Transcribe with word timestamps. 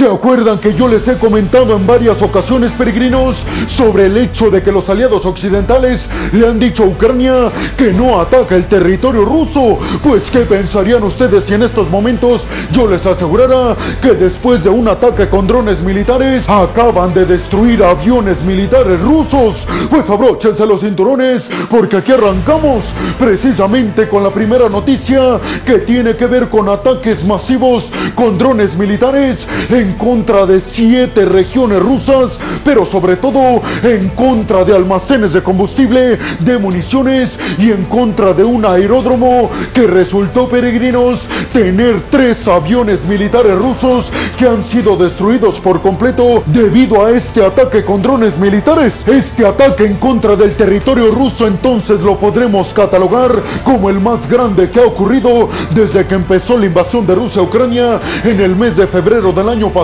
¿Se 0.00 0.06
acuerdan 0.06 0.56
que 0.56 0.72
yo 0.72 0.88
les 0.88 1.06
he 1.08 1.18
comentado 1.18 1.76
en 1.76 1.86
varias 1.86 2.22
ocasiones, 2.22 2.72
peregrinos, 2.72 3.44
sobre 3.66 4.06
el 4.06 4.16
hecho 4.16 4.50
de 4.50 4.62
que 4.62 4.72
los 4.72 4.88
aliados 4.88 5.26
occidentales 5.26 6.08
le 6.32 6.48
han 6.48 6.58
dicho 6.58 6.84
a 6.84 6.86
Ucrania 6.86 7.52
que 7.76 7.92
no 7.92 8.18
ataca 8.18 8.56
el 8.56 8.66
territorio 8.66 9.26
ruso? 9.26 9.78
Pues 10.02 10.30
¿qué 10.30 10.38
pensarían 10.38 11.02
ustedes 11.02 11.44
si 11.44 11.52
en 11.52 11.64
estos 11.64 11.90
momentos 11.90 12.46
yo 12.72 12.86
les 12.86 13.04
asegurara 13.04 13.76
que 14.00 14.12
después 14.12 14.64
de 14.64 14.70
un 14.70 14.88
ataque 14.88 15.28
con 15.28 15.46
drones 15.46 15.80
militares 15.82 16.48
acaban 16.48 17.12
de 17.12 17.26
destruir 17.26 17.84
aviones 17.84 18.42
militares 18.42 18.98
rusos? 19.02 19.68
Pues 19.90 20.08
abróchense 20.08 20.64
los 20.64 20.80
cinturones 20.80 21.50
porque 21.68 21.98
aquí 21.98 22.12
arrancamos 22.12 22.84
precisamente 23.18 24.08
con 24.08 24.22
la 24.22 24.30
primera 24.30 24.70
noticia 24.70 25.38
que 25.66 25.80
tiene 25.80 26.16
que 26.16 26.24
ver 26.24 26.48
con 26.48 26.70
ataques 26.70 27.22
masivos 27.22 27.90
con 28.14 28.38
drones 28.38 28.74
militares 28.74 29.46
en 29.68 29.89
contra 29.92 30.46
de 30.46 30.60
siete 30.60 31.24
regiones 31.24 31.80
rusas, 31.80 32.38
pero 32.64 32.84
sobre 32.84 33.16
todo 33.16 33.62
en 33.82 34.08
contra 34.10 34.64
de 34.64 34.74
almacenes 34.74 35.32
de 35.32 35.42
combustible, 35.42 36.18
de 36.40 36.58
municiones 36.58 37.38
y 37.58 37.70
en 37.70 37.84
contra 37.84 38.32
de 38.32 38.44
un 38.44 38.64
aeródromo 38.64 39.50
que 39.74 39.86
resultó, 39.86 40.48
peregrinos, 40.48 41.20
tener 41.52 42.02
tres 42.10 42.46
aviones 42.48 43.04
militares 43.04 43.56
rusos 43.56 44.10
que 44.38 44.46
han 44.46 44.64
sido 44.64 44.96
destruidos 44.96 45.60
por 45.60 45.80
completo 45.82 46.42
debido 46.46 47.04
a 47.04 47.10
este 47.10 47.44
ataque 47.44 47.84
con 47.84 48.02
drones 48.02 48.38
militares. 48.38 49.02
Este 49.06 49.46
ataque 49.46 49.84
en 49.84 49.96
contra 49.96 50.36
del 50.36 50.54
territorio 50.54 51.10
ruso 51.10 51.46
entonces 51.46 52.00
lo 52.02 52.18
podremos 52.18 52.72
catalogar 52.72 53.42
como 53.64 53.90
el 53.90 54.00
más 54.00 54.28
grande 54.28 54.70
que 54.70 54.80
ha 54.80 54.84
ocurrido 54.84 55.48
desde 55.74 56.06
que 56.06 56.14
empezó 56.14 56.58
la 56.58 56.66
invasión 56.66 57.06
de 57.06 57.14
Rusia 57.14 57.40
a 57.40 57.44
Ucrania 57.44 58.00
en 58.24 58.40
el 58.40 58.56
mes 58.56 58.76
de 58.76 58.86
febrero 58.86 59.32
del 59.32 59.48
año 59.48 59.68
pasado. 59.68 59.79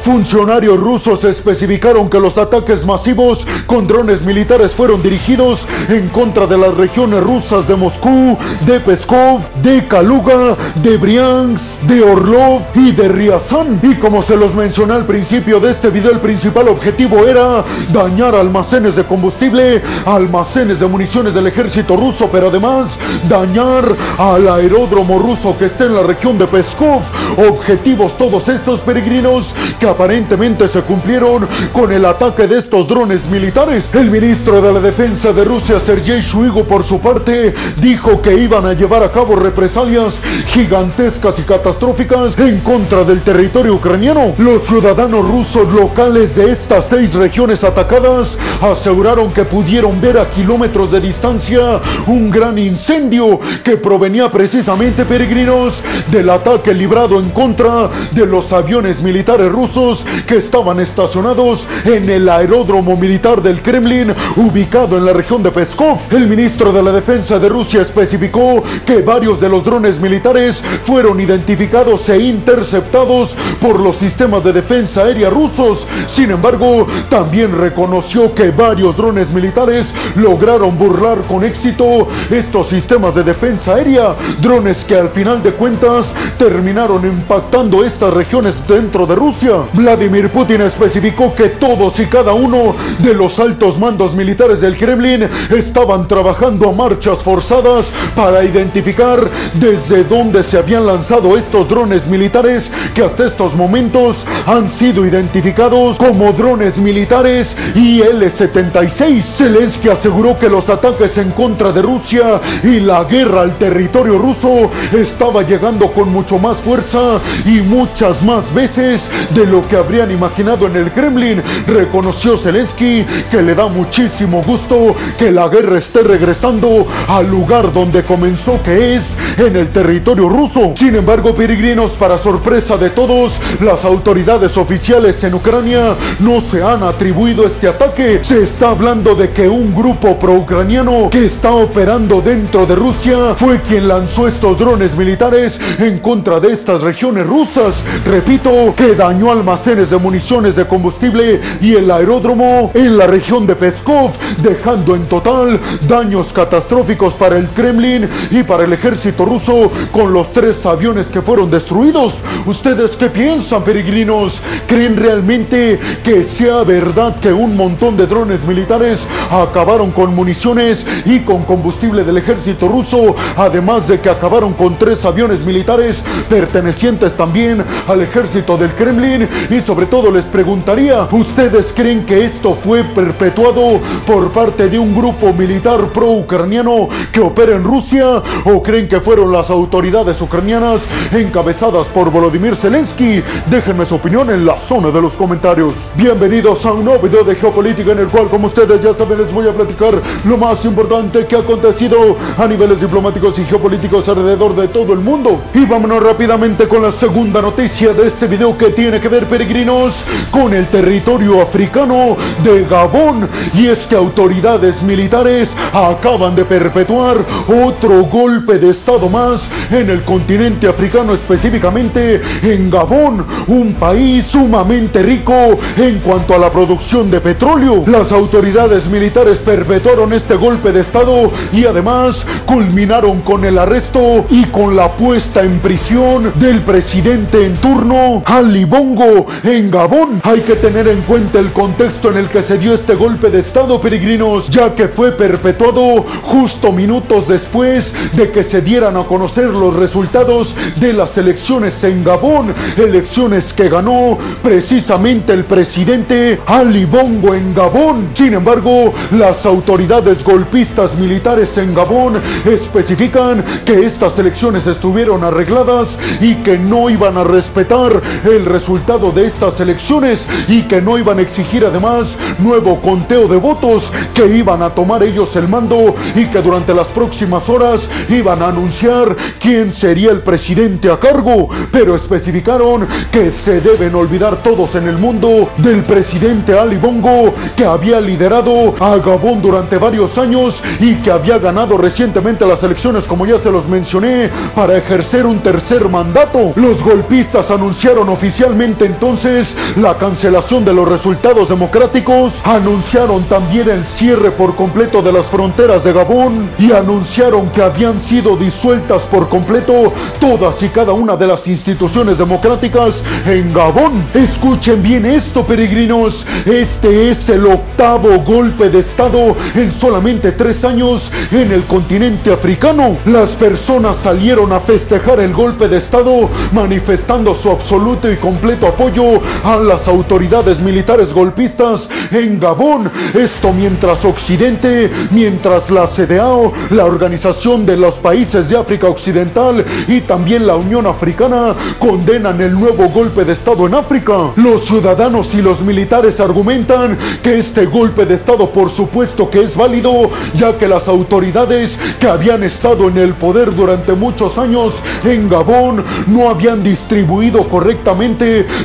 Funcionarios 0.00 0.78
rusos 0.80 1.22
especificaron 1.22 2.10
que 2.10 2.18
los 2.18 2.36
ataques 2.36 2.84
masivos 2.84 3.46
con 3.66 3.86
drones 3.86 4.22
militares 4.22 4.72
fueron 4.72 5.00
dirigidos 5.00 5.68
en 5.88 6.08
contra 6.08 6.48
de 6.48 6.58
las 6.58 6.74
regiones 6.74 7.22
rusas 7.22 7.68
de 7.68 7.76
Moscú, 7.76 8.36
de 8.66 8.80
Peskov, 8.80 9.40
de 9.62 9.86
Kaluga, 9.86 10.56
de 10.82 10.96
Briansk, 10.96 11.80
de 11.82 12.02
Orlov 12.02 12.60
y 12.74 12.90
de 12.90 13.06
Ryazan. 13.08 13.78
Y 13.84 13.94
como 13.94 14.20
se 14.20 14.36
los 14.36 14.52
mencioné 14.56 14.94
al 14.94 15.06
principio 15.06 15.60
de 15.60 15.70
este 15.70 15.90
video, 15.90 16.10
el 16.10 16.18
principal 16.18 16.66
objetivo 16.66 17.24
era 17.24 17.64
dañar 17.92 18.34
almacenes 18.34 18.96
de 18.96 19.04
combustible, 19.04 19.80
almacenes 20.06 20.80
de 20.80 20.86
municiones 20.86 21.34
del 21.34 21.46
ejército 21.46 21.96
ruso, 21.96 22.28
pero 22.32 22.48
además 22.48 22.98
dañar 23.28 23.84
al 24.18 24.48
aeródromo 24.48 25.20
ruso 25.20 25.56
que 25.56 25.66
está 25.66 25.84
en 25.84 25.94
la 25.94 26.02
región 26.02 26.36
de 26.36 26.48
Peskov. 26.48 27.02
Objetivos 27.48 28.18
todos 28.18 28.48
estos 28.48 28.80
peregrinos 28.80 29.35
que 29.78 29.88
aparentemente 29.88 30.66
se 30.68 30.80
cumplieron 30.80 31.46
con 31.72 31.92
el 31.92 32.04
ataque 32.04 32.46
de 32.46 32.58
estos 32.58 32.88
drones 32.88 33.26
militares. 33.26 33.88
El 33.92 34.10
ministro 34.10 34.62
de 34.62 34.72
la 34.72 34.80
Defensa 34.80 35.32
de 35.32 35.44
Rusia, 35.44 35.78
Sergei 35.78 36.20
Shoigu, 36.22 36.64
por 36.64 36.84
su 36.84 37.00
parte, 37.00 37.54
dijo 37.80 38.22
que 38.22 38.34
iban 38.34 38.64
a 38.64 38.72
llevar 38.72 39.02
a 39.02 39.12
cabo 39.12 39.36
represalias 39.36 40.20
gigantescas 40.46 41.38
y 41.38 41.42
catastróficas 41.42 42.38
en 42.38 42.60
contra 42.60 43.04
del 43.04 43.20
territorio 43.20 43.74
ucraniano. 43.74 44.34
Los 44.38 44.64
ciudadanos 44.64 45.28
rusos 45.28 45.70
locales 45.72 46.34
de 46.34 46.50
estas 46.50 46.86
seis 46.88 47.12
regiones 47.14 47.62
atacadas 47.62 48.38
aseguraron 48.62 49.32
que 49.32 49.44
pudieron 49.44 50.00
ver 50.00 50.18
a 50.18 50.30
kilómetros 50.30 50.92
de 50.92 51.00
distancia 51.00 51.80
un 52.06 52.30
gran 52.30 52.58
incendio 52.58 53.38
que 53.62 53.76
provenía 53.76 54.30
precisamente, 54.30 55.04
peregrinos, 55.04 55.82
del 56.10 56.30
ataque 56.30 56.72
librado 56.72 57.20
en 57.20 57.30
contra 57.30 57.90
de 58.12 58.26
los 58.26 58.52
aviones 58.52 59.02
militares 59.02 59.25
rusos 59.26 60.06
que 60.26 60.36
estaban 60.36 60.78
estacionados 60.78 61.66
en 61.84 62.08
el 62.08 62.28
aeródromo 62.28 62.96
militar 62.96 63.42
del 63.42 63.60
Kremlin 63.60 64.14
ubicado 64.36 64.96
en 64.96 65.04
la 65.04 65.12
región 65.12 65.42
de 65.42 65.50
Peskov. 65.50 65.98
El 66.10 66.28
ministro 66.28 66.72
de 66.72 66.82
la 66.82 66.92
Defensa 66.92 67.38
de 67.38 67.48
Rusia 67.48 67.82
especificó 67.82 68.62
que 68.86 69.02
varios 69.02 69.40
de 69.40 69.48
los 69.48 69.64
drones 69.64 69.98
militares 70.00 70.62
fueron 70.84 71.20
identificados 71.20 72.08
e 72.08 72.18
interceptados 72.20 73.36
por 73.60 73.80
los 73.80 73.96
sistemas 73.96 74.44
de 74.44 74.52
defensa 74.52 75.02
aérea 75.02 75.28
rusos. 75.28 75.86
Sin 76.06 76.30
embargo, 76.30 76.86
también 77.10 77.58
reconoció 77.58 78.32
que 78.32 78.50
varios 78.50 78.96
drones 78.96 79.30
militares 79.30 79.86
lograron 80.14 80.78
burlar 80.78 81.18
con 81.22 81.42
éxito 81.42 82.06
estos 82.30 82.68
sistemas 82.68 83.14
de 83.14 83.24
defensa 83.24 83.74
aérea, 83.74 84.14
drones 84.40 84.84
que 84.84 84.96
al 84.96 85.08
final 85.08 85.42
de 85.42 85.50
cuentas 85.50 86.06
terminaron 86.38 87.04
impactando 87.04 87.84
estas 87.84 88.14
regiones 88.14 88.54
dentro 88.68 89.04
de 89.06 89.15
Rusia. 89.16 89.62
Vladimir 89.72 90.28
Putin 90.28 90.60
especificó 90.60 91.34
que 91.34 91.48
todos 91.48 91.98
y 91.98 92.06
cada 92.06 92.34
uno 92.34 92.76
de 92.98 93.14
los 93.14 93.38
altos 93.38 93.78
mandos 93.78 94.14
militares 94.14 94.60
del 94.60 94.76
Kremlin 94.76 95.28
estaban 95.50 96.06
trabajando 96.06 96.68
a 96.68 96.72
marchas 96.72 97.22
forzadas 97.22 97.86
para 98.14 98.44
identificar 98.44 99.28
desde 99.54 100.04
dónde 100.04 100.42
se 100.42 100.58
habían 100.58 100.86
lanzado 100.86 101.36
estos 101.36 101.68
drones 101.68 102.06
militares 102.06 102.70
que 102.94 103.02
hasta 103.02 103.26
estos 103.26 103.54
momentos 103.54 104.24
han 104.46 104.68
sido 104.68 105.04
identificados 105.04 105.96
como 105.98 106.32
drones 106.32 106.76
militares 106.76 107.56
IL-76. 107.74 109.22
Zelensky 109.22 109.88
aseguró 109.88 110.38
que 110.38 110.48
los 110.48 110.68
ataques 110.68 111.16
en 111.18 111.30
contra 111.30 111.72
de 111.72 111.82
Rusia 111.82 112.40
y 112.62 112.80
la 112.80 113.04
guerra 113.04 113.42
al 113.42 113.56
territorio 113.56 114.18
ruso 114.18 114.70
estaba 114.92 115.42
llegando 115.42 115.90
con 115.92 116.12
mucho 116.12 116.38
más 116.38 116.58
fuerza 116.58 117.18
y 117.44 117.62
muchas 117.62 118.22
más 118.22 118.52
veces 118.52 118.95
de 119.34 119.46
lo 119.46 119.66
que 119.68 119.76
habrían 119.76 120.10
imaginado 120.10 120.66
en 120.66 120.76
el 120.76 120.90
Kremlin. 120.92 121.42
Reconoció 121.66 122.36
Zelensky 122.38 123.04
que 123.30 123.42
le 123.42 123.54
da 123.54 123.68
muchísimo 123.68 124.42
gusto 124.42 124.94
que 125.18 125.30
la 125.30 125.48
guerra 125.48 125.78
esté 125.78 126.02
regresando 126.02 126.86
al 127.08 127.30
lugar 127.30 127.72
donde 127.72 128.04
comenzó, 128.04 128.62
que 128.62 128.96
es 128.96 129.16
en 129.36 129.56
el 129.56 129.68
territorio 129.72 130.28
ruso. 130.28 130.72
Sin 130.76 130.94
embargo, 130.94 131.34
peregrinos, 131.34 131.92
para 131.92 132.18
sorpresa 132.18 132.76
de 132.76 132.90
todos, 132.90 133.34
las 133.60 133.84
autoridades 133.84 134.56
oficiales 134.56 135.22
en 135.24 135.34
Ucrania 135.34 135.94
no 136.20 136.40
se 136.40 136.62
han 136.62 136.82
atribuido 136.82 137.46
este 137.46 137.68
ataque. 137.68 138.20
Se 138.22 138.42
está 138.42 138.70
hablando 138.70 139.14
de 139.14 139.30
que 139.30 139.48
un 139.48 139.74
grupo 139.74 140.18
pro-ucraniano 140.18 141.10
que 141.10 141.26
está 141.26 141.52
operando 141.52 142.20
dentro 142.20 142.66
de 142.66 142.74
Rusia 142.74 143.34
fue 143.36 143.60
quien 143.62 143.88
lanzó 143.88 144.28
estos 144.28 144.58
drones 144.58 144.96
militares 144.96 145.58
en 145.78 145.98
contra 145.98 146.40
de 146.40 146.52
estas 146.52 146.80
regiones 146.80 147.26
rusas. 147.26 147.74
Repito, 148.06 148.74
que 148.76 148.85
dañó 148.94 149.32
almacenes 149.32 149.90
de 149.90 149.96
municiones 149.96 150.56
de 150.56 150.66
combustible 150.66 151.40
y 151.60 151.74
el 151.74 151.90
aeródromo 151.90 152.70
en 152.74 152.96
la 152.96 153.06
región 153.06 153.46
de 153.46 153.56
Peskov, 153.56 154.12
dejando 154.38 154.94
en 154.94 155.06
total 155.06 155.60
daños 155.88 156.32
catastróficos 156.32 157.14
para 157.14 157.36
el 157.36 157.48
Kremlin 157.48 158.08
y 158.30 158.42
para 158.42 158.64
el 158.64 158.72
ejército 158.72 159.24
ruso 159.24 159.70
con 159.92 160.12
los 160.12 160.32
tres 160.32 160.64
aviones 160.66 161.06
que 161.08 161.22
fueron 161.22 161.50
destruidos. 161.50 162.22
¿Ustedes 162.44 162.96
qué 162.96 163.08
piensan, 163.08 163.64
peregrinos? 163.64 164.42
¿Creen 164.66 164.96
realmente 164.96 165.80
que 166.04 166.24
sea 166.24 166.62
verdad 166.62 167.16
que 167.20 167.32
un 167.32 167.56
montón 167.56 167.96
de 167.96 168.06
drones 168.06 168.44
militares 168.44 169.06
acabaron 169.30 169.90
con 169.90 170.14
municiones 170.14 170.86
y 171.04 171.20
con 171.20 171.44
combustible 171.44 172.04
del 172.04 172.18
ejército 172.18 172.68
ruso, 172.68 173.16
además 173.36 173.88
de 173.88 174.00
que 174.00 174.10
acabaron 174.10 174.52
con 174.52 174.78
tres 174.78 175.04
aviones 175.04 175.40
militares 175.40 176.02
pertenecientes 176.28 177.16
también 177.16 177.64
al 177.88 178.02
ejército 178.02 178.56
del 178.56 178.75
Kremlin? 178.76 179.28
Y 179.50 179.60
sobre 179.60 179.86
todo 179.86 180.10
les 180.10 180.26
preguntaría, 180.26 181.08
¿ustedes 181.10 181.72
creen 181.74 182.04
que 182.04 182.24
esto 182.26 182.54
fue 182.54 182.84
perpetuado 182.84 183.80
por 184.06 184.30
parte 184.30 184.68
de 184.68 184.78
un 184.78 184.94
grupo 184.94 185.32
militar 185.32 185.86
pro-ucraniano 185.92 186.88
que 187.10 187.20
opera 187.20 187.56
en 187.56 187.64
Rusia? 187.64 188.22
¿O 188.44 188.62
creen 188.62 188.88
que 188.88 189.00
fueron 189.00 189.32
las 189.32 189.50
autoridades 189.50 190.20
ucranianas 190.20 190.86
encabezadas 191.12 191.86
por 191.88 192.10
Volodymyr 192.10 192.54
Zelensky? 192.54 193.22
Déjenme 193.50 193.84
su 193.84 193.96
opinión 193.96 194.30
en 194.30 194.44
la 194.44 194.58
zona 194.58 194.90
de 194.90 195.00
los 195.00 195.16
comentarios. 195.16 195.92
Bienvenidos 195.96 196.64
a 196.66 196.72
un 196.72 196.84
nuevo 196.84 197.08
video 197.08 197.24
de 197.24 197.34
geopolítica 197.34 197.92
en 197.92 198.00
el 198.00 198.08
cual, 198.08 198.28
como 198.28 198.46
ustedes 198.46 198.82
ya 198.82 198.92
saben, 198.92 199.18
les 199.18 199.32
voy 199.32 199.48
a 199.48 199.52
platicar 199.52 199.94
lo 200.24 200.36
más 200.36 200.64
importante 200.64 201.26
que 201.26 201.36
ha 201.36 201.40
acontecido 201.40 202.16
a 202.36 202.46
niveles 202.46 202.80
diplomáticos 202.80 203.38
y 203.38 203.44
geopolíticos 203.44 204.08
alrededor 204.08 204.54
de 204.54 204.68
todo 204.68 204.92
el 204.92 205.00
mundo. 205.00 205.40
Y 205.54 205.64
vámonos 205.64 206.02
rápidamente 206.02 206.68
con 206.68 206.82
la 206.82 206.92
segunda 206.92 207.40
noticia 207.40 207.92
de 207.92 208.06
este 208.06 208.26
video 208.26 208.56
que 208.56 208.65
tiene 208.70 209.00
que 209.00 209.08
ver, 209.08 209.26
peregrinos, 209.26 210.04
con 210.30 210.54
el 210.54 210.66
territorio 210.66 211.42
africano 211.42 212.16
de 212.42 212.64
Gabón. 212.64 213.28
Y 213.54 213.68
es 213.68 213.78
que 213.86 213.96
autoridades 213.96 214.82
militares 214.82 215.50
acaban 215.72 216.34
de 216.34 216.44
perpetuar 216.44 217.18
otro 217.46 218.04
golpe 218.04 218.58
de 218.58 218.70
estado 218.70 219.08
más 219.08 219.48
en 219.70 219.90
el 219.90 220.02
continente 220.02 220.68
africano, 220.68 221.14
específicamente 221.14 222.20
en 222.42 222.70
Gabón, 222.70 223.26
un 223.46 223.74
país 223.74 224.26
sumamente 224.26 225.02
rico 225.02 225.58
en 225.76 226.00
cuanto 226.00 226.34
a 226.34 226.38
la 226.38 226.50
producción 226.50 227.10
de 227.10 227.20
petróleo. 227.20 227.84
Las 227.86 228.12
autoridades 228.12 228.86
militares 228.86 229.38
perpetuaron 229.38 230.12
este 230.12 230.34
golpe 230.34 230.72
de 230.72 230.80
Estado 230.80 231.30
y 231.52 231.66
además 231.66 232.26
culminaron 232.46 233.20
con 233.20 233.44
el 233.44 233.58
arresto 233.58 234.24
y 234.30 234.44
con 234.46 234.76
la 234.76 234.92
puesta 234.92 235.42
en 235.42 235.58
prisión 235.58 236.32
del 236.36 236.62
presidente 236.62 237.44
en 237.44 237.54
turno, 237.54 238.22
Ali 238.24 238.55
Bongo, 238.64 239.26
en 239.42 239.70
Gabón. 239.70 240.20
Hay 240.22 240.40
que 240.40 240.54
tener 240.54 240.88
en 240.88 241.02
cuenta 241.02 241.38
el 241.38 241.52
contexto 241.52 242.10
en 242.10 242.18
el 242.18 242.28
que 242.28 242.42
se 242.42 242.58
dio 242.58 242.74
este 242.74 242.94
golpe 242.94 243.30
de 243.30 243.40
Estado, 243.40 243.80
peregrinos, 243.80 244.48
ya 244.48 244.74
que 244.74 244.88
fue 244.88 245.12
perpetuado 245.12 246.04
justo 246.22 246.72
minutos 246.72 247.28
después 247.28 247.92
de 248.12 248.30
que 248.30 248.42
se 248.42 248.62
dieran 248.62 248.96
a 248.96 249.04
conocer 249.04 249.46
los 249.46 249.74
resultados 249.74 250.54
de 250.76 250.92
las 250.92 251.16
elecciones 251.18 251.82
en 251.84 252.04
Gabón, 252.04 252.54
elecciones 252.76 253.52
que 253.52 253.68
ganó 253.68 254.18
precisamente 254.42 255.32
el 255.32 255.44
presidente 255.44 256.40
Ali 256.46 256.84
Bongo 256.84 257.34
en 257.34 257.54
Gabón. 257.54 258.08
Sin 258.14 258.34
embargo, 258.34 258.94
las 259.12 259.44
autoridades 259.44 260.24
golpistas 260.24 260.96
militares 260.96 261.56
en 261.58 261.74
Gabón 261.74 262.20
especifican 262.44 263.44
que 263.64 263.84
estas 263.84 264.18
elecciones 264.18 264.66
estuvieron 264.66 265.24
arregladas 265.24 265.98
y 266.20 266.36
que 266.36 266.58
no 266.58 266.88
iban 266.88 267.16
a 267.16 267.24
respetar 267.24 268.00
el 268.24 268.45
resultado 268.46 269.12
de 269.12 269.26
estas 269.26 269.60
elecciones 269.60 270.26
y 270.48 270.62
que 270.62 270.80
no 270.80 270.98
iban 270.98 271.18
a 271.18 271.22
exigir 271.22 271.64
además 271.64 272.16
nuevo 272.38 272.80
conteo 272.80 273.28
de 273.28 273.36
votos, 273.36 273.92
que 274.14 274.26
iban 274.26 274.62
a 274.62 274.70
tomar 274.70 275.02
ellos 275.02 275.34
el 275.36 275.48
mando 275.48 275.94
y 276.14 276.26
que 276.26 276.40
durante 276.40 276.72
las 276.72 276.86
próximas 276.88 277.48
horas 277.48 277.88
iban 278.08 278.42
a 278.42 278.48
anunciar 278.48 279.16
quién 279.40 279.72
sería 279.72 280.10
el 280.10 280.20
presidente 280.20 280.90
a 280.90 280.98
cargo, 280.98 281.48
pero 281.72 281.96
especificaron 281.96 282.86
que 283.10 283.32
se 283.32 283.60
deben 283.60 283.94
olvidar 283.94 284.36
todos 284.42 284.74
en 284.74 284.88
el 284.88 284.96
mundo 284.96 285.50
del 285.58 285.82
presidente 285.82 286.58
Ali 286.58 286.76
Bongo 286.76 287.34
que 287.56 287.64
había 287.64 288.00
liderado 288.00 288.74
a 288.80 288.96
Gabón 288.96 289.42
durante 289.42 289.78
varios 289.78 290.16
años 290.18 290.62
y 290.80 290.94
que 290.96 291.10
había 291.10 291.38
ganado 291.38 291.76
recientemente 291.76 292.46
las 292.46 292.62
elecciones 292.62 293.04
como 293.04 293.26
ya 293.26 293.38
se 293.38 293.50
los 293.50 293.68
mencioné 293.68 294.30
para 294.54 294.76
ejercer 294.76 295.26
un 295.26 295.40
tercer 295.40 295.88
mandato. 295.88 296.52
Los 296.54 296.82
golpistas 296.82 297.50
anunciaron 297.50 298.08
oficialmente 298.08 298.35
entonces 298.38 299.56
la 299.76 299.96
cancelación 299.96 300.64
de 300.64 300.74
los 300.74 300.86
resultados 300.86 301.48
democráticos, 301.48 302.34
anunciaron 302.44 303.22
también 303.24 303.70
el 303.70 303.84
cierre 303.84 304.30
por 304.30 304.54
completo 304.54 305.00
de 305.00 305.10
las 305.10 305.26
fronteras 305.26 305.82
de 305.82 305.92
Gabón 305.92 306.50
y 306.58 306.70
anunciaron 306.72 307.48
que 307.48 307.62
habían 307.62 308.00
sido 308.00 308.36
disueltas 308.36 309.04
por 309.04 309.28
completo 309.28 309.92
todas 310.20 310.62
y 310.62 310.68
cada 310.68 310.92
una 310.92 311.16
de 311.16 311.26
las 311.26 311.48
instituciones 311.48 312.18
democráticas 312.18 313.02
en 313.24 313.54
Gabón. 313.54 314.06
Escuchen 314.12 314.82
bien 314.82 315.06
esto, 315.06 315.46
peregrinos. 315.46 316.26
Este 316.44 317.08
es 317.08 317.28
el 317.30 317.46
octavo 317.46 318.18
golpe 318.20 318.68
de 318.68 318.80
Estado 318.80 319.34
en 319.54 319.72
solamente 319.72 320.32
tres 320.32 320.62
años 320.62 321.10
en 321.32 321.52
el 321.52 321.64
continente 321.64 322.32
africano. 322.32 322.98
Las 323.06 323.30
personas 323.30 323.96
salieron 323.96 324.52
a 324.52 324.60
festejar 324.60 325.20
el 325.20 325.32
golpe 325.32 325.68
de 325.68 325.78
Estado 325.78 326.28
manifestando 326.52 327.34
su 327.34 327.50
absoluto 327.50 328.10
y 328.10 328.16
completo 328.26 328.66
apoyo 328.66 329.20
a 329.44 329.56
las 329.56 329.86
autoridades 329.86 330.58
militares 330.58 331.14
golpistas 331.14 331.88
en 332.10 332.40
Gabón. 332.40 332.90
Esto 333.14 333.52
mientras 333.52 334.04
Occidente, 334.04 334.90
mientras 335.12 335.70
la 335.70 335.86
CDAO, 335.86 336.52
la 336.70 336.86
Organización 336.86 337.64
de 337.64 337.76
los 337.76 337.94
Países 337.94 338.48
de 338.48 338.56
África 338.56 338.88
Occidental 338.88 339.64
y 339.86 340.00
también 340.00 340.44
la 340.44 340.56
Unión 340.56 340.88
Africana 340.88 341.54
condenan 341.78 342.40
el 342.40 342.58
nuevo 342.58 342.88
golpe 342.88 343.24
de 343.24 343.34
Estado 343.34 343.64
en 343.68 343.74
África. 343.74 344.32
Los 344.34 344.64
ciudadanos 344.64 345.32
y 345.32 345.40
los 345.40 345.60
militares 345.60 346.18
argumentan 346.18 346.98
que 347.22 347.38
este 347.38 347.66
golpe 347.66 348.06
de 348.06 348.14
Estado 348.14 348.50
por 348.50 348.70
supuesto 348.70 349.30
que 349.30 349.42
es 349.42 349.56
válido, 349.56 350.10
ya 350.34 350.58
que 350.58 350.66
las 350.66 350.88
autoridades 350.88 351.78
que 352.00 352.08
habían 352.08 352.42
estado 352.42 352.88
en 352.88 352.98
el 352.98 353.14
poder 353.14 353.54
durante 353.54 353.92
muchos 353.92 354.36
años 354.36 354.74
en 355.04 355.28
Gabón 355.28 355.84
no 356.08 356.28
habían 356.28 356.64
distribuido 356.64 357.44
correctamente 357.44 358.05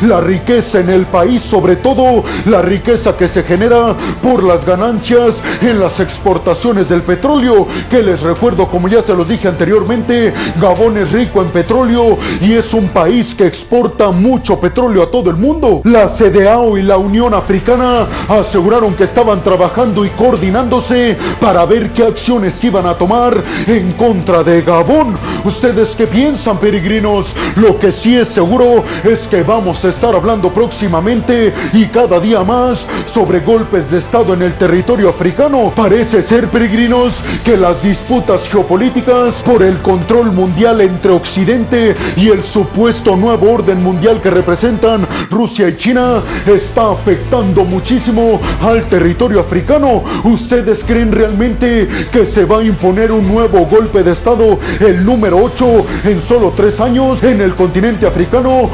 la 0.01 0.21
riqueza 0.21 0.79
en 0.79 0.89
el 0.89 1.07
país, 1.07 1.41
sobre 1.41 1.75
todo 1.75 2.23
la 2.45 2.61
riqueza 2.61 3.17
que 3.17 3.27
se 3.27 3.41
genera 3.41 3.95
por 4.21 4.43
las 4.43 4.63
ganancias 4.63 5.41
en 5.61 5.79
las 5.79 5.99
exportaciones 5.99 6.87
del 6.87 7.01
petróleo, 7.01 7.67
que 7.89 8.03
les 8.03 8.21
recuerdo 8.21 8.67
como 8.67 8.87
ya 8.87 9.01
se 9.01 9.15
los 9.15 9.27
dije 9.27 9.47
anteriormente, 9.47 10.31
Gabón 10.61 10.97
es 10.97 11.11
rico 11.11 11.41
en 11.41 11.47
petróleo 11.47 12.19
y 12.39 12.53
es 12.53 12.71
un 12.75 12.89
país 12.89 13.33
que 13.33 13.47
exporta 13.47 14.11
mucho 14.11 14.59
petróleo 14.59 15.01
a 15.03 15.09
todo 15.09 15.31
el 15.31 15.37
mundo. 15.37 15.81
La 15.85 16.07
CDAO 16.07 16.77
y 16.77 16.83
la 16.83 16.97
Unión 16.97 17.33
Africana 17.33 18.05
aseguraron 18.29 18.93
que 18.93 19.05
estaban 19.05 19.43
trabajando 19.43 20.05
y 20.05 20.09
coordinándose 20.09 21.17
para 21.39 21.65
ver 21.65 21.89
qué 21.93 22.03
acciones 22.03 22.63
iban 22.63 22.85
a 22.85 22.93
tomar 22.93 23.41
en 23.65 23.93
contra 23.93 24.43
de 24.43 24.61
Gabón. 24.61 25.15
¿Ustedes 25.43 25.95
qué 25.95 26.05
piensan, 26.05 26.59
peregrinos? 26.59 27.25
Lo 27.55 27.79
que 27.79 27.91
sí 27.91 28.15
es 28.15 28.27
seguro 28.27 28.83
es 29.03 29.27
que 29.31 29.43
vamos 29.43 29.85
a 29.85 29.87
estar 29.87 30.13
hablando 30.13 30.49
próximamente 30.49 31.53
y 31.71 31.85
cada 31.85 32.19
día 32.19 32.43
más 32.43 32.85
sobre 33.05 33.39
golpes 33.39 33.89
de 33.89 33.99
Estado 33.99 34.33
en 34.33 34.41
el 34.41 34.55
territorio 34.55 35.07
africano. 35.07 35.71
Parece 35.73 36.21
ser, 36.21 36.49
peregrinos, 36.49 37.23
que 37.45 37.55
las 37.55 37.81
disputas 37.81 38.49
geopolíticas 38.49 39.35
por 39.43 39.63
el 39.63 39.77
control 39.77 40.33
mundial 40.33 40.81
entre 40.81 41.13
Occidente 41.13 41.95
y 42.17 42.27
el 42.27 42.43
supuesto 42.43 43.15
nuevo 43.15 43.53
orden 43.53 43.81
mundial 43.81 44.21
que 44.21 44.29
representan 44.29 45.07
Rusia 45.29 45.69
y 45.69 45.77
China 45.77 46.21
está 46.45 46.91
afectando 46.91 47.63
muchísimo 47.63 48.41
al 48.61 48.83
territorio 48.89 49.39
africano. 49.39 50.03
¿Ustedes 50.25 50.83
creen 50.83 51.13
realmente 51.13 51.87
que 52.11 52.25
se 52.25 52.43
va 52.43 52.59
a 52.59 52.63
imponer 52.63 53.13
un 53.13 53.25
nuevo 53.29 53.65
golpe 53.65 54.03
de 54.03 54.11
Estado, 54.11 54.59
el 54.81 55.05
número 55.05 55.37
8, 55.41 55.85
en 56.03 56.19
solo 56.19 56.51
tres 56.53 56.81
años 56.81 57.23
en 57.23 57.39
el 57.39 57.55
continente 57.55 58.05
africano? 58.05 58.69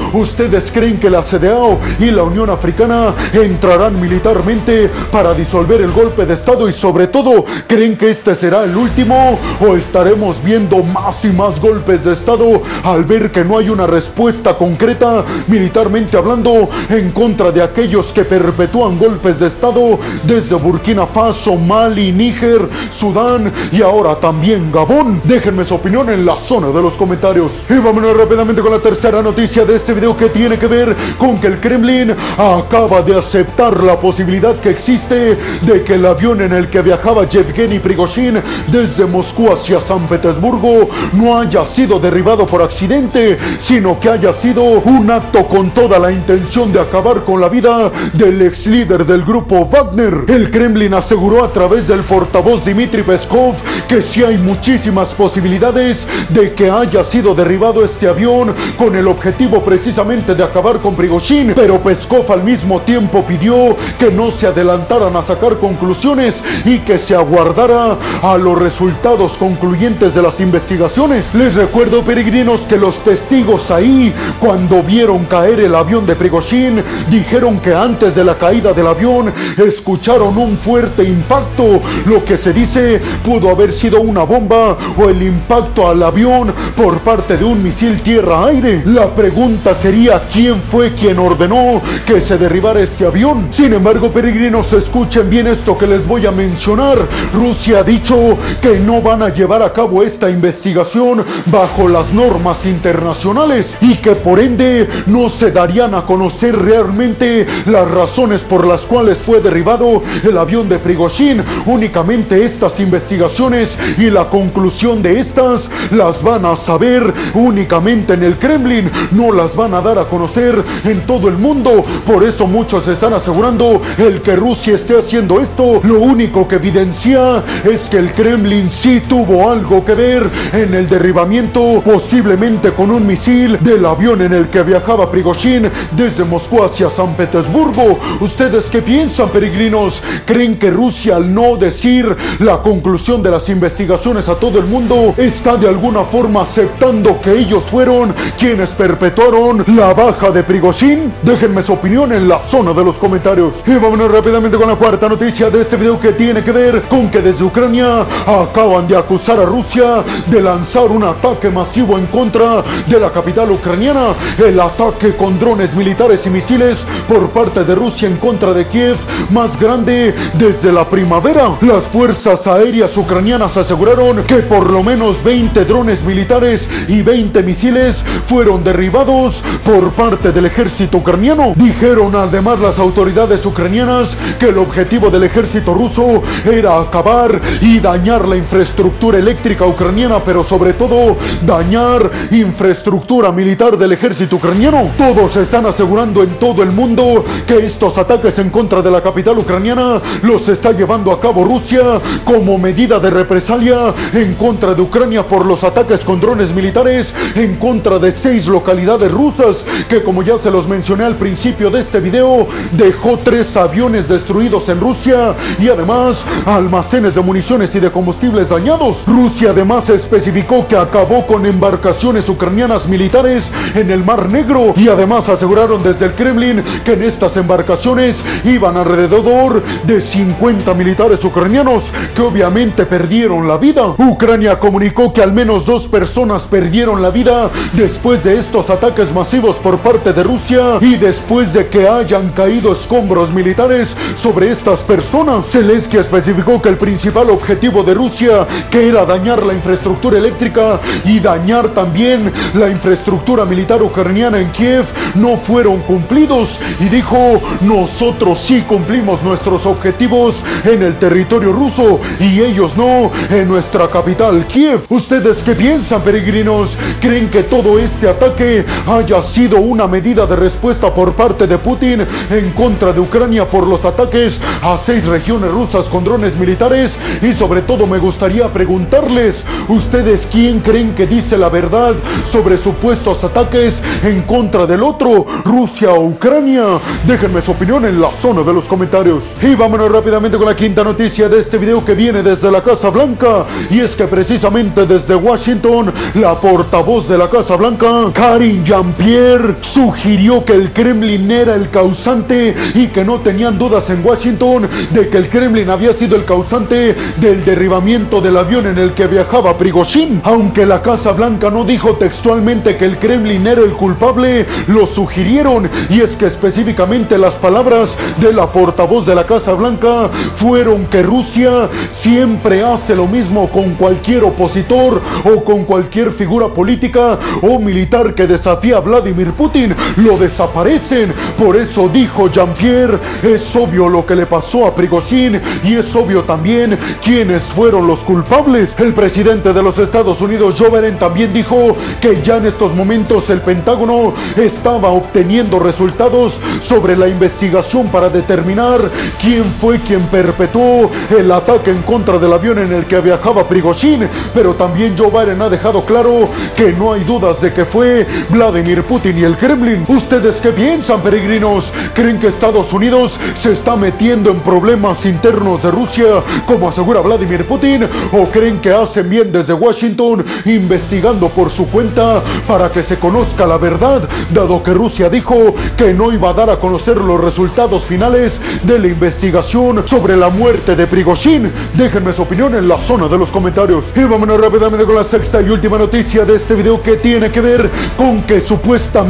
¿Ustedes 0.47 0.71
creen 0.71 0.97
que 0.97 1.09
la 1.09 1.23
CDAO 1.23 1.77
y 1.99 2.05
la 2.05 2.23
Unión 2.23 2.49
Africana 2.49 3.13
entrarán 3.33 3.99
militarmente 3.99 4.89
para 5.11 5.33
disolver 5.33 5.81
el 5.81 5.91
golpe 5.91 6.25
de 6.25 6.35
Estado 6.35 6.69
y 6.69 6.71
sobre 6.71 7.07
todo 7.07 7.43
creen 7.67 7.97
que 7.97 8.09
este 8.09 8.33
será 8.33 8.63
el 8.63 8.77
último 8.77 9.37
o 9.59 9.75
estaremos 9.75 10.41
viendo 10.41 10.81
más 10.83 11.25
y 11.25 11.33
más 11.33 11.59
golpes 11.59 12.05
de 12.05 12.13
Estado 12.13 12.61
al 12.85 13.03
ver 13.03 13.29
que 13.29 13.43
no 13.43 13.57
hay 13.57 13.69
una 13.69 13.87
respuesta 13.87 14.57
concreta 14.57 15.25
militarmente 15.47 16.15
hablando 16.15 16.69
en 16.89 17.11
contra 17.11 17.51
de 17.51 17.61
aquellos 17.61 18.13
que 18.13 18.23
perpetúan 18.23 18.97
golpes 18.97 19.41
de 19.41 19.47
Estado 19.47 19.99
desde 20.23 20.55
Burkina 20.55 21.07
Faso, 21.07 21.57
Mali, 21.57 22.13
Níger, 22.13 22.69
Sudán 22.89 23.51
y 23.73 23.81
ahora 23.81 24.15
también 24.15 24.71
Gabón. 24.71 25.19
Déjenme 25.25 25.65
su 25.65 25.75
opinión 25.75 26.09
en 26.09 26.25
la 26.25 26.37
zona 26.37 26.67
de 26.69 26.81
los 26.81 26.93
comentarios. 26.93 27.51
Y 27.69 27.73
vámonos 27.79 28.15
rápidamente 28.15 28.61
con 28.61 28.71
la 28.71 28.79
tercera 28.79 29.21
noticia 29.21 29.65
de 29.65 29.75
este 29.75 29.93
video 29.93 30.15
que 30.15 30.36
tiene 30.37 30.59
que 30.59 30.67
ver 30.67 30.95
con 31.17 31.39
que 31.39 31.47
el 31.47 31.59
Kremlin 31.59 32.15
acaba 32.37 33.01
de 33.01 33.17
aceptar 33.17 33.81
la 33.81 33.99
posibilidad 33.99 34.55
que 34.57 34.69
existe 34.69 35.35
de 35.63 35.83
que 35.83 35.95
el 35.95 36.05
avión 36.05 36.41
en 36.41 36.53
el 36.53 36.69
que 36.69 36.83
viajaba 36.83 37.27
Yevgeny 37.27 37.79
Prigozhin 37.79 38.39
desde 38.67 39.07
Moscú 39.07 39.51
hacia 39.51 39.81
San 39.81 40.05
Petersburgo 40.05 40.89
no 41.13 41.39
haya 41.39 41.65
sido 41.65 41.99
derribado 41.99 42.45
por 42.45 42.61
accidente, 42.61 43.39
sino 43.57 43.99
que 43.99 44.11
haya 44.11 44.31
sido 44.31 44.61
un 44.61 45.09
acto 45.09 45.43
con 45.45 45.71
toda 45.71 45.97
la 45.97 46.11
intención 46.11 46.71
de 46.71 46.81
acabar 46.81 47.23
con 47.23 47.41
la 47.41 47.49
vida 47.49 47.91
del 48.13 48.39
ex 48.43 48.67
líder 48.67 49.07
del 49.07 49.23
grupo 49.23 49.65
Wagner. 49.65 50.25
El 50.27 50.51
Kremlin 50.51 50.93
aseguró 50.93 51.43
a 51.43 51.51
través 51.51 51.87
del 51.87 52.01
portavoz 52.01 52.63
Dmitry 52.63 53.01
Peskov 53.01 53.55
que 53.87 54.03
sí 54.03 54.23
hay 54.23 54.37
muchísimas 54.37 55.15
posibilidades 55.15 56.07
de 56.29 56.53
que 56.53 56.69
haya 56.69 57.03
sido 57.03 57.33
derribado 57.33 57.83
este 57.83 58.07
avión 58.07 58.53
con 58.77 58.95
el 58.95 59.07
objetivo 59.07 59.63
precisamente 59.63 60.26
de 60.35 60.43
acabar 60.43 60.79
con 60.79 60.95
Prigozhin, 60.95 61.53
pero 61.55 61.79
Peskov 61.79 62.31
al 62.31 62.43
mismo 62.43 62.81
tiempo 62.81 63.23
pidió 63.23 63.75
que 63.97 64.11
no 64.11 64.31
se 64.31 64.47
adelantaran 64.47 65.15
a 65.15 65.23
sacar 65.23 65.57
conclusiones 65.57 66.43
y 66.65 66.79
que 66.79 66.97
se 66.97 67.15
aguardara 67.15 67.97
a 68.21 68.37
los 68.37 68.59
resultados 68.59 69.37
concluyentes 69.37 70.13
de 70.13 70.21
las 70.21 70.39
investigaciones. 70.39 71.33
Les 71.33 71.55
recuerdo, 71.55 72.01
peregrinos, 72.01 72.61
que 72.61 72.77
los 72.77 72.97
testigos 73.03 73.71
ahí, 73.71 74.13
cuando 74.39 74.83
vieron 74.83 75.25
caer 75.25 75.59
el 75.61 75.75
avión 75.75 76.05
de 76.05 76.15
Prigozhin, 76.15 76.83
dijeron 77.09 77.59
que 77.59 77.73
antes 77.73 78.15
de 78.15 78.23
la 78.23 78.35
caída 78.35 78.73
del 78.73 78.87
avión 78.87 79.33
escucharon 79.57 80.37
un 80.37 80.57
fuerte 80.57 81.03
impacto, 81.03 81.81
lo 82.05 82.25
que 82.25 82.37
se 82.37 82.53
dice 82.53 83.01
pudo 83.23 83.49
haber 83.49 83.71
sido 83.71 84.01
una 84.01 84.23
bomba 84.23 84.77
o 84.97 85.09
el 85.09 85.21
impacto 85.21 85.89
al 85.89 86.03
avión 86.03 86.53
por 86.75 86.99
parte 86.99 87.37
de 87.37 87.45
un 87.45 87.63
misil 87.63 88.01
tierra-aire. 88.01 88.83
La 88.85 89.13
pregunta 89.13 89.75
sería 89.75 90.16
quién 90.31 90.61
fue 90.69 90.93
quien 90.93 91.19
ordenó 91.19 91.81
que 92.05 92.21
se 92.21 92.37
derribara 92.37 92.81
este 92.81 93.05
avión. 93.05 93.47
Sin 93.51 93.73
embargo, 93.73 94.11
peregrinos, 94.11 94.71
escuchen 94.73 95.29
bien 95.29 95.47
esto 95.47 95.77
que 95.77 95.87
les 95.87 96.05
voy 96.07 96.25
a 96.25 96.31
mencionar. 96.31 96.97
Rusia 97.33 97.79
ha 97.79 97.83
dicho 97.83 98.37
que 98.61 98.79
no 98.79 99.01
van 99.01 99.23
a 99.23 99.29
llevar 99.29 99.61
a 99.61 99.73
cabo 99.73 100.03
esta 100.03 100.29
investigación 100.29 101.23
bajo 101.47 101.87
las 101.87 102.11
normas 102.13 102.65
internacionales 102.65 103.75
y 103.81 103.95
que 103.95 104.11
por 104.11 104.39
ende 104.39 104.87
no 105.05 105.29
se 105.29 105.51
darían 105.51 105.95
a 105.95 106.05
conocer 106.05 106.57
realmente 106.57 107.45
las 107.65 107.89
razones 107.89 108.41
por 108.41 108.65
las 108.65 108.81
cuales 108.81 109.17
fue 109.17 109.41
derribado 109.41 110.03
el 110.23 110.37
avión 110.37 110.69
de 110.69 110.79
Prigozhin. 110.79 111.43
Únicamente 111.65 112.43
estas 112.43 112.79
investigaciones 112.79 113.77
y 113.97 114.09
la 114.09 114.29
conclusión 114.29 115.01
de 115.01 115.19
estas 115.19 115.69
las 115.91 116.21
van 116.23 116.45
a 116.45 116.55
saber 116.55 117.13
únicamente 117.33 118.13
en 118.13 118.23
el 118.23 118.37
Kremlin, 118.37 118.91
no 119.11 119.31
las 119.31 119.55
van 119.55 119.73
a 119.73 119.81
dar 119.81 119.99
a 119.99 120.05
conocer 120.07 120.63
en 120.83 121.01
todo 121.01 121.27
el 121.27 121.37
mundo. 121.37 121.83
Por 122.05 122.23
eso 122.23 122.47
muchos 122.47 122.87
están 122.87 123.13
asegurando 123.13 123.81
el 123.97 124.21
que 124.21 124.35
Rusia 124.35 124.75
esté 124.75 124.97
haciendo 124.97 125.39
esto. 125.39 125.81
Lo 125.83 125.99
único 125.99 126.47
que 126.47 126.55
evidencia 126.55 127.43
es 127.63 127.81
que 127.83 127.97
el 127.97 128.11
Kremlin 128.13 128.69
sí 128.69 129.01
tuvo 129.07 129.49
algo 129.49 129.85
que 129.85 129.93
ver 129.93 130.29
en 130.53 130.73
el 130.73 130.89
derribamiento, 130.89 131.81
posiblemente 131.83 132.71
con 132.71 132.91
un 132.91 133.05
misil 133.05 133.57
del 133.61 133.85
avión 133.85 134.21
en 134.21 134.33
el 134.33 134.49
que 134.49 134.63
viajaba 134.63 135.11
Prigozhin 135.11 135.69
desde 135.91 136.23
Moscú 136.23 136.63
hacia 136.63 136.89
San 136.89 137.15
Petersburgo. 137.15 137.99
¿Ustedes 138.19 138.65
qué 138.65 138.81
piensan, 138.81 139.29
peregrinos? 139.29 140.01
¿Creen 140.25 140.57
que 140.57 140.71
Rusia 140.71 141.17
al 141.17 141.33
no 141.33 141.57
decir 141.57 142.15
la 142.39 142.61
conclusión 142.61 143.21
de 143.21 143.31
las 143.31 143.49
investigaciones 143.49 144.29
a 144.29 144.35
todo 144.35 144.59
el 144.59 144.65
mundo 144.65 145.13
está 145.17 145.57
de 145.57 145.67
alguna 145.67 146.03
forma 146.03 146.43
aceptando 146.43 147.19
que 147.21 147.37
ellos 147.37 147.63
fueron 147.69 148.13
quienes 148.37 148.69
perpetuaron 148.71 149.63
la 149.67 149.93
baja 149.97 150.29
de 150.29 150.43
Prigozhin? 150.43 151.11
Déjenme 151.23 151.63
su 151.63 151.73
opinión 151.73 152.13
en 152.13 152.27
la 152.27 152.39
zona 152.39 152.71
de 152.71 152.83
los 152.83 152.99
comentarios. 152.99 153.63
Y 153.65 153.73
vámonos 153.73 154.11
rápidamente 154.11 154.55
con 154.55 154.67
la 154.67 154.75
cuarta 154.75 155.09
noticia 155.09 155.49
de 155.49 155.61
este 155.61 155.75
video 155.75 155.99
que 155.99 156.11
tiene 156.11 156.43
que 156.43 156.51
ver 156.51 156.83
con 156.83 157.09
que 157.09 157.19
desde 157.19 157.43
Ucrania 157.43 158.05
acaban 158.27 158.87
de 158.87 158.95
acusar 158.95 159.39
a 159.39 159.45
Rusia 159.45 160.03
de 160.27 160.39
lanzar 160.39 160.91
un 160.91 161.03
ataque 161.03 161.49
masivo 161.49 161.97
en 161.97 162.05
contra 162.05 162.61
de 162.85 162.99
la 162.99 163.09
capital 163.09 163.49
ucraniana. 163.49 164.09
El 164.37 164.59
ataque 164.59 165.15
con 165.15 165.39
drones 165.39 165.75
militares 165.75 166.23
y 166.27 166.29
misiles 166.29 166.77
por 167.07 167.29
parte 167.29 167.63
de 167.63 167.73
Rusia 167.73 168.07
en 168.07 168.17
contra 168.17 168.53
de 168.53 168.67
Kiev 168.67 168.97
más 169.31 169.59
grande 169.59 170.13
desde 170.35 170.71
la 170.71 170.87
primavera. 170.87 171.57
Las 171.61 171.85
fuerzas 171.85 172.45
aéreas 172.45 172.95
ucranianas 172.97 173.57
aseguraron 173.57 174.23
que 174.25 174.37
por 174.43 174.69
lo 174.69 174.83
menos 174.83 175.23
20 175.23 175.65
drones 175.65 176.03
militares 176.03 176.69
y 176.87 177.01
20 177.01 177.41
misiles 177.41 177.95
fueron 178.27 178.63
derribados 178.63 179.41
por 179.65 179.76
parte 179.85 180.31
del 180.31 180.45
ejército 180.45 180.97
ucraniano. 180.97 181.53
Dijeron 181.55 182.15
además 182.15 182.59
las 182.59 182.79
autoridades 182.79 183.45
ucranianas 183.45 184.15
que 184.39 184.49
el 184.49 184.57
objetivo 184.57 185.09
del 185.09 185.23
ejército 185.23 185.73
ruso 185.73 186.23
era 186.45 186.79
acabar 186.79 187.39
y 187.61 187.79
dañar 187.79 188.27
la 188.27 188.35
infraestructura 188.35 189.19
eléctrica 189.19 189.65
ucraniana, 189.65 190.19
pero 190.23 190.43
sobre 190.43 190.73
todo 190.73 191.17
dañar 191.45 192.09
infraestructura 192.31 193.31
militar 193.31 193.77
del 193.77 193.91
ejército 193.91 194.37
ucraniano. 194.37 194.89
Todos 194.97 195.35
están 195.37 195.65
asegurando 195.65 196.23
en 196.23 196.31
todo 196.39 196.63
el 196.63 196.71
mundo 196.71 197.23
que 197.45 197.65
estos 197.65 197.97
ataques 197.97 198.37
en 198.39 198.49
contra 198.49 198.81
de 198.81 198.91
la 198.91 199.01
capital 199.01 199.37
ucraniana 199.37 200.01
los 200.23 200.49
está 200.49 200.71
llevando 200.71 201.11
a 201.11 201.19
cabo 201.19 201.43
Rusia 201.43 202.01
como 202.25 202.57
medida 202.57 202.99
de 202.99 203.09
represalia 203.09 203.93
en 204.13 204.33
contra 204.35 204.73
de 204.73 204.81
Ucrania 204.81 205.23
por 205.23 205.45
los 205.45 205.63
ataques 205.63 206.03
con 206.03 206.19
drones 206.19 206.53
militares 206.53 207.13
en 207.35 207.55
contra 207.55 207.99
de 207.99 208.11
seis 208.11 208.47
localidades 208.47 209.11
rusas 209.11 209.65
que 209.89 210.03
como 210.03 210.23
ya 210.23 210.37
se 210.37 210.51
los 210.51 210.67
mencioné 210.67 211.05
al 211.05 211.15
principio 211.15 211.69
de 211.69 211.81
este 211.81 211.99
video 211.99 212.47
dejó 212.71 213.17
tres 213.23 213.55
aviones 213.55 214.07
destruidos 214.07 214.69
en 214.69 214.79
Rusia 214.79 215.35
y 215.59 215.69
además 215.69 216.25
almacenes 216.45 217.15
de 217.15 217.21
municiones 217.21 217.73
y 217.75 217.79
de 217.79 217.91
combustibles 217.91 218.49
dañados. 218.49 219.03
Rusia 219.05 219.51
además 219.51 219.89
especificó 219.89 220.67
que 220.67 220.77
acabó 220.77 221.25
con 221.25 221.45
embarcaciones 221.45 222.29
ucranianas 222.29 222.87
militares 222.87 223.51
en 223.75 223.91
el 223.91 224.03
Mar 224.03 224.29
Negro 224.29 224.73
y 224.75 224.87
además 224.87 225.29
aseguraron 225.29 225.83
desde 225.83 226.05
el 226.05 226.13
Kremlin 226.13 226.63
que 226.83 226.93
en 226.93 227.03
estas 227.03 227.37
embarcaciones 227.37 228.23
iban 228.43 228.77
alrededor 228.77 229.63
de 229.83 230.01
50 230.01 230.73
militares 230.73 231.23
ucranianos 231.23 231.85
que 232.15 232.21
obviamente 232.21 232.85
perdieron 232.85 233.47
la 233.47 233.57
vida. 233.57 233.95
Ucrania 233.97 234.59
comunicó 234.59 235.13
que 235.13 235.21
al 235.21 235.33
menos 235.33 235.65
dos 235.65 235.87
personas 235.87 236.43
perdieron 236.43 237.01
la 237.01 237.09
vida 237.09 237.49
después 237.73 238.23
de 238.23 238.37
estos 238.37 238.69
ataques 238.69 239.13
masivos 239.13 239.56
por 239.57 239.77
parte 239.79 240.13
de 240.13 240.23
Rusia 240.23 240.77
y 240.81 240.95
después 240.95 241.53
de 241.53 241.67
que 241.67 241.87
hayan 241.87 242.29
caído 242.29 242.73
escombros 242.73 243.33
militares 243.33 243.95
sobre 244.15 244.51
estas 244.51 244.81
personas. 244.81 245.49
Zelensky 245.49 245.97
especificó 245.97 246.61
que 246.61 246.69
el 246.69 246.77
principal 246.77 247.29
objetivo 247.29 247.83
de 247.83 247.93
Rusia, 247.93 248.45
que 248.69 248.87
era 248.87 249.05
dañar 249.05 249.43
la 249.43 249.53
infraestructura 249.53 250.17
eléctrica 250.17 250.79
y 251.05 251.19
dañar 251.19 251.69
también 251.69 252.31
la 252.53 252.69
infraestructura 252.69 253.45
militar 253.45 253.81
ucraniana 253.81 254.39
en 254.39 254.51
Kiev, 254.51 254.85
no 255.15 255.37
fueron 255.37 255.79
cumplidos 255.79 256.59
y 256.79 256.85
dijo, 256.85 257.41
nosotros 257.61 258.39
sí 258.39 258.61
cumplimos 258.67 259.23
nuestros 259.23 259.65
objetivos 259.65 260.35
en 260.63 260.83
el 260.83 260.97
territorio 260.97 261.51
ruso 261.51 261.99
y 262.19 262.41
ellos 262.41 262.75
no 262.75 263.11
en 263.29 263.47
nuestra 263.47 263.87
capital 263.87 264.45
Kiev. 264.45 264.81
¿Ustedes 264.89 265.37
qué 265.43 265.53
piensan, 265.53 266.01
peregrinos? 266.01 266.77
¿Creen 266.99 267.29
que 267.29 267.43
todo 267.43 267.79
este 267.79 268.09
ataque 268.09 268.65
haya 268.85 269.21
sido 269.23 269.46
una 269.55 269.87
medida 269.87 270.25
de 270.25 270.35
respuesta 270.35 270.93
por 270.93 271.13
parte 271.13 271.47
de 271.47 271.57
Putin 271.57 272.05
en 272.29 272.51
contra 272.51 272.91
de 272.91 272.99
Ucrania 272.99 273.49
por 273.49 273.65
los 273.65 273.85
ataques 273.85 274.39
a 274.61 274.77
seis 274.77 275.05
regiones 275.05 275.51
rusas 275.51 275.85
con 275.85 276.03
drones 276.03 276.35
militares? 276.35 276.97
Y 277.21 277.33
sobre 277.33 277.61
todo 277.61 277.87
me 277.87 277.99
gustaría 277.99 278.51
preguntarles, 278.51 279.45
¿ustedes 279.69 280.27
quién 280.29 280.59
creen 280.59 280.93
que 280.93 281.07
dice 281.07 281.37
la 281.37 281.49
verdad 281.49 281.95
sobre 282.29 282.57
supuestos 282.57 283.23
ataques 283.23 283.81
en 284.03 284.23
contra 284.23 284.65
del 284.65 284.83
otro, 284.83 285.25
Rusia 285.45 285.91
o 285.91 286.05
Ucrania? 286.05 286.65
Déjenme 287.05 287.41
su 287.41 287.51
opinión 287.51 287.85
en 287.85 288.01
la 288.01 288.11
zona 288.13 288.43
de 288.43 288.53
los 288.53 288.65
comentarios. 288.65 289.35
Y 289.41 289.55
vámonos 289.55 289.91
rápidamente 289.91 290.37
con 290.37 290.47
la 290.47 290.55
quinta 290.55 290.83
noticia 290.83 291.29
de 291.29 291.39
este 291.39 291.57
video 291.57 291.83
que 291.85 291.93
viene 291.93 292.23
desde 292.23 292.51
la 292.51 292.63
Casa 292.63 292.89
Blanca. 292.89 293.45
Y 293.69 293.79
es 293.79 293.95
que 293.95 294.07
precisamente 294.07 294.85
desde 294.85 295.15
Washington, 295.15 295.93
la 296.15 296.35
portavoz 296.35 297.07
de 297.07 297.17
la 297.17 297.29
Casa 297.29 297.55
Blanca, 297.55 298.11
Karin 298.13 298.63
Jean-Pierre, 298.63 299.36
sugirió 299.61 300.43
que 300.45 300.53
el 300.53 300.71
Kremlin 300.73 301.29
era 301.31 301.55
el 301.55 301.69
causante 301.69 302.55
y 302.73 302.87
que 302.87 303.03
no 303.03 303.19
tenían 303.19 303.57
dudas 303.57 303.89
en 303.89 304.05
Washington 304.05 304.67
de 304.91 305.09
que 305.09 305.17
el 305.17 305.29
Kremlin 305.29 305.69
había 305.69 305.93
sido 305.93 306.15
el 306.15 306.25
causante 306.25 306.95
del 307.17 307.43
derribamiento 307.45 308.21
del 308.21 308.37
avión 308.37 308.67
en 308.67 308.77
el 308.77 308.93
que 308.93 309.07
viajaba 309.07 309.57
Prigozhin. 309.57 310.21
Aunque 310.23 310.65
la 310.65 310.81
Casa 310.81 311.11
Blanca 311.11 311.49
no 311.49 311.63
dijo 311.63 311.95
textualmente 311.95 312.75
que 312.77 312.85
el 312.85 312.97
Kremlin 312.97 313.45
era 313.45 313.61
el 313.61 313.73
culpable, 313.73 314.45
lo 314.67 314.85
sugirieron 314.87 315.69
y 315.89 316.01
es 316.01 316.15
que 316.15 316.27
específicamente 316.27 317.17
las 317.17 317.35
palabras 317.35 317.97
de 318.19 318.33
la 318.33 318.51
portavoz 318.51 319.05
de 319.05 319.15
la 319.15 319.25
Casa 319.25 319.53
Blanca 319.53 320.09
fueron 320.35 320.85
que 320.85 321.03
Rusia 321.03 321.69
siempre 321.91 322.63
hace 322.63 322.95
lo 322.95 323.07
mismo 323.07 323.49
con 323.49 323.75
cualquier 323.75 324.23
opositor 324.23 325.01
o 325.23 325.43
con 325.43 325.65
cualquier 325.65 326.11
figura 326.11 326.47
política 326.47 327.19
o 327.41 327.59
militar 327.59 328.15
que 328.15 328.27
desafía 328.27 328.77
a 328.77 328.81
Vladimir 328.81 329.26
Putin. 329.31 329.75
Lo 329.97 330.17
desaparecen. 330.17 331.13
Por 331.37 331.55
eso 331.55 331.89
dijo 331.89 332.29
Jean-Pierre, 332.29 332.99
es 333.23 333.55
obvio 333.55 333.89
lo 333.89 334.05
que 334.05 334.15
le 334.15 334.25
pasó 334.25 334.67
a 334.67 334.75
Prigozhin 334.75 335.41
y 335.63 335.75
es 335.75 335.95
obvio 335.95 336.23
también 336.23 336.77
quiénes 337.03 337.43
fueron 337.43 337.87
los 337.87 337.99
culpables. 337.99 338.75
El 338.77 338.93
presidente 338.93 339.53
de 339.53 339.63
los 339.63 339.77
Estados 339.77 340.21
Unidos, 340.21 340.55
Joe 340.57 340.69
Biden, 340.69 340.97
también 340.97 341.33
dijo 341.33 341.75
que 342.01 342.21
ya 342.21 342.37
en 342.37 342.45
estos 342.45 342.73
momentos 342.73 343.29
el 343.29 343.41
Pentágono 343.41 344.13
estaba 344.35 344.89
obteniendo 344.89 345.59
resultados 345.59 346.39
sobre 346.61 346.97
la 346.97 347.07
investigación 347.07 347.87
para 347.87 348.09
determinar 348.09 348.79
quién 349.21 349.43
fue 349.59 349.79
quien 349.79 350.01
perpetuó 350.07 350.89
el 351.17 351.31
ataque 351.31 351.71
en 351.71 351.81
contra 351.83 352.17
del 352.17 352.33
avión 352.33 352.59
en 352.59 352.73
el 352.73 352.85
que 352.85 353.01
viajaba 353.01 353.47
Prigozhin. 353.47 354.07
Pero 354.33 354.55
también 354.55 354.95
Joe 354.97 355.09
Biden 355.09 355.41
ha 355.41 355.49
dejado 355.49 355.85
claro 355.85 356.29
que 356.55 356.73
no 356.73 356.93
hay 356.93 357.03
dudas 357.03 357.41
de 357.41 357.53
que 357.53 357.65
fue 357.65 358.05
Vladimir 358.29 358.83
Putin 358.83 359.16
y 359.17 359.23
el 359.23 359.35
Kremlin. 359.37 359.83
¿Ustedes 359.87 360.35
qué 360.35 360.51
piensan, 360.51 361.01
peregrinos? 361.01 361.73
¿Creen 361.93 362.19
que 362.19 362.27
Estados 362.27 362.71
Unidos 362.71 363.19
se 363.33 363.53
está 363.53 363.75
metiendo 363.75 364.29
en 364.29 364.39
problemas 364.41 365.05
internos 365.05 365.63
de 365.63 365.71
Rusia, 365.71 366.05
como 366.45 366.69
asegura 366.69 367.01
Vladimir 367.01 367.45
Putin? 367.45 367.87
¿O 368.11 368.25
creen 368.25 368.59
que 368.59 368.71
hacen 368.71 369.09
bien 369.09 369.31
desde 369.31 369.53
Washington 369.53 370.23
investigando 370.45 371.29
por 371.29 371.49
su 371.49 371.67
cuenta 371.67 372.21
para 372.47 372.71
que 372.71 372.83
se 372.83 372.99
conozca 372.99 373.47
la 373.47 373.57
verdad, 373.57 374.07
dado 374.31 374.61
que 374.61 374.73
Rusia 374.73 375.09
dijo 375.09 375.55
que 375.75 375.93
no 375.93 376.11
iba 376.11 376.29
a 376.29 376.33
dar 376.33 376.49
a 376.49 376.59
conocer 376.59 376.97
los 376.97 377.19
resultados 377.19 377.83
finales 377.83 378.39
de 378.63 378.77
la 378.77 378.87
investigación 378.87 379.87
sobre 379.87 380.15
la 380.15 380.29
muerte 380.29 380.75
de 380.75 380.85
Prigozhin? 380.85 381.51
Déjenme 381.73 382.13
su 382.13 382.21
opinión 382.21 382.53
en 382.55 382.67
la 382.67 382.77
zona 382.77 383.07
de 383.07 383.17
los 383.17 383.31
comentarios. 383.31 383.85
Y 383.95 384.03
vámonos 384.03 384.39
rápidamente 384.39 384.85
con 384.85 384.95
la 384.95 385.03
sexta 385.03 385.41
y 385.41 385.49
última 385.49 385.77
noticia 385.77 386.23
de 386.23 386.35
este 386.35 386.53
video 386.53 386.81
que 386.83 386.97
tiene 386.97 387.31
que 387.31 387.41
ver 387.41 387.69
con 387.97 388.21
que 388.23 388.41
supuestamente 388.41 389.06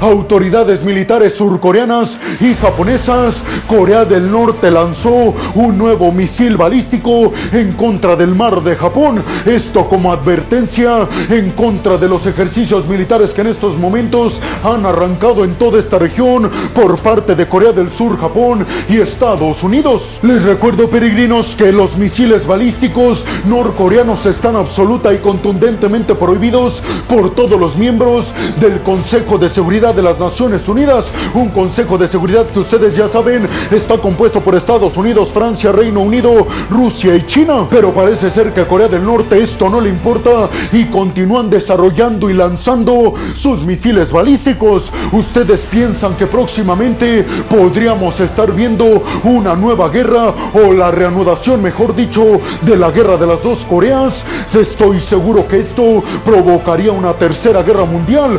autoridades 0.00 0.82
militares 0.82 1.34
surcoreanas 1.34 2.18
y 2.40 2.54
japonesas, 2.54 3.42
Corea 3.66 4.04
del 4.04 4.30
Norte 4.30 4.70
lanzó 4.70 5.34
un 5.54 5.76
nuevo 5.76 6.10
misil 6.12 6.56
balístico 6.56 7.32
en 7.52 7.72
contra 7.72 8.16
del 8.16 8.34
mar 8.34 8.62
de 8.62 8.74
Japón. 8.74 9.22
Esto 9.44 9.86
como 9.88 10.12
advertencia 10.12 11.06
en 11.28 11.50
contra 11.50 11.98
de 11.98 12.08
los 12.08 12.24
ejercicios 12.26 12.86
militares 12.86 13.30
que 13.30 13.42
en 13.42 13.48
estos 13.48 13.76
momentos 13.76 14.40
han 14.64 14.86
arrancado 14.86 15.44
en 15.44 15.56
toda 15.56 15.78
esta 15.78 15.98
región 15.98 16.50
por 16.74 16.98
parte 16.98 17.34
de 17.34 17.46
Corea 17.46 17.72
del 17.72 17.92
Sur, 17.92 18.18
Japón 18.18 18.66
y 18.88 18.96
Estados 18.96 19.62
Unidos. 19.62 20.20
Les 20.22 20.42
recuerdo, 20.44 20.88
peregrinos, 20.88 21.54
que 21.54 21.70
los 21.70 21.98
misiles 21.98 22.46
balísticos 22.46 23.26
norcoreanos 23.46 24.24
están 24.24 24.56
absoluta 24.56 25.12
y 25.12 25.18
contundentemente 25.18 26.14
prohibidos 26.14 26.82
por 27.08 27.34
todos 27.34 27.60
los 27.60 27.76
miembros 27.76 28.26
del 28.60 28.80
Consejo 28.80 29.17
de 29.18 29.48
Seguridad 29.48 29.94
de 29.94 30.02
las 30.02 30.16
Naciones 30.16 30.68
Unidas. 30.68 31.06
Un 31.34 31.48
Consejo 31.48 31.98
de 31.98 32.06
Seguridad 32.06 32.46
que 32.46 32.60
ustedes 32.60 32.96
ya 32.96 33.08
saben 33.08 33.48
está 33.72 33.98
compuesto 33.98 34.40
por 34.40 34.54
Estados 34.54 34.96
Unidos, 34.96 35.30
Francia, 35.30 35.72
Reino 35.72 36.00
Unido, 36.00 36.46
Rusia 36.70 37.16
y 37.16 37.26
China. 37.26 37.66
Pero 37.68 37.92
parece 37.92 38.30
ser 38.30 38.54
que 38.54 38.60
a 38.60 38.68
Corea 38.68 38.86
del 38.86 39.04
Norte 39.04 39.42
esto 39.42 39.68
no 39.68 39.80
le 39.80 39.88
importa 39.88 40.48
y 40.72 40.84
continúan 40.84 41.50
desarrollando 41.50 42.30
y 42.30 42.34
lanzando 42.34 43.14
sus 43.34 43.64
misiles 43.64 44.12
balísticos. 44.12 44.92
¿Ustedes 45.10 45.60
piensan 45.68 46.14
que 46.14 46.26
próximamente 46.26 47.26
podríamos 47.50 48.20
estar 48.20 48.52
viendo 48.52 49.02
una 49.24 49.56
nueva 49.56 49.88
guerra 49.88 50.32
o 50.54 50.72
la 50.72 50.92
reanudación, 50.92 51.60
mejor 51.60 51.96
dicho, 51.96 52.40
de 52.62 52.76
la 52.76 52.92
guerra 52.92 53.16
de 53.16 53.26
las 53.26 53.42
dos 53.42 53.58
Coreas? 53.68 54.24
Estoy 54.54 55.00
seguro 55.00 55.48
que 55.48 55.58
esto 55.58 56.04
provocaría 56.24 56.92
una 56.92 57.14
tercera 57.14 57.64
guerra 57.64 57.84
mundial. 57.84 58.38